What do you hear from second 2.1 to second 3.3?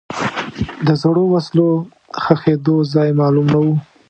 ښخېدو ځای